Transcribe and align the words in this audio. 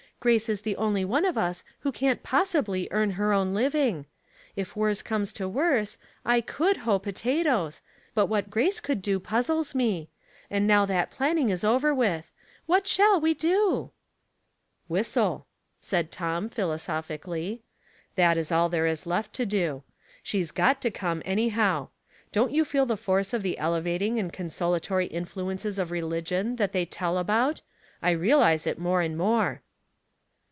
Grace 0.21 0.45
VM 0.49 0.61
the 0.61 0.75
onlv 0.75 1.05
one 1.05 1.25
of 1.25 1.35
ua 1.35 1.55
who 1.79 1.91
can't 1.91 2.21
posaihly 2.21 2.87
earn 2.91 3.09
lier 3.09 3.31
A 3.31 3.43
Discussion 3.43 3.53
Closed. 3.55 3.73
303 3.73 3.83
own 3.87 3.87
living. 3.87 4.05
If 4.55 4.75
worse 4.75 5.01
comes 5.01 5.33
to 5.33 5.49
worse, 5.49 5.97
I 6.23 6.41
could 6.41 6.77
hoe 6.85 6.99
potatoes, 6.99 7.81
but 8.13 8.27
what 8.27 8.51
Grace 8.51 8.79
could 8.79 9.01
do 9.01 9.19
pii;^>les 9.19 9.73
me; 9.73 10.09
and 10.51 10.67
now 10.67 10.85
that 10.85 11.09
planning 11.09 11.49
is 11.49 11.63
over 11.63 11.91
with. 11.91 12.31
\\ 12.51 12.69
nat 12.69 12.87
shall 12.87 13.19
we 13.19 13.33
do? 13.33 13.89
"*' 14.61 14.87
Whistle," 14.87 15.47
said 15.79 16.11
Tom, 16.11 16.49
philosophically. 16.49 17.63
'* 17.87 18.15
That 18.15 18.37
is 18.37 18.51
all 18.51 18.69
there 18.69 18.85
is 18.85 19.07
left 19.07 19.33
to 19.33 19.45
do. 19.47 19.81
She's 20.21 20.51
got 20.51 20.81
to 20.83 20.91
come, 20.91 21.23
any 21.25 21.49
how. 21.49 21.89
Don't 22.31 22.51
you 22.51 22.63
feel 22.63 22.85
the 22.85 22.95
force 22.95 23.33
of 23.33 23.41
the 23.41 23.57
elevating 23.57 24.19
and 24.19 24.31
consolatory 24.31 25.07
influences 25.07 25.79
of 25.79 25.89
religion 25.89 26.57
that 26.57 26.73
they 26.73 26.85
tell 26.85 27.17
about? 27.17 27.63
I 28.03 28.11
realize 28.11 28.67
it 28.67 28.77
more 28.77 29.01
and 29.01 29.17
more." 29.17 29.63